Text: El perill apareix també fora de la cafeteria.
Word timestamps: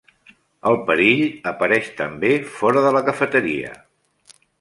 El 0.69 0.77
perill 0.85 1.35
apareix 1.51 1.91
també 1.99 2.31
fora 2.55 2.83
de 2.87 2.95
la 2.97 3.03
cafeteria. 3.11 3.75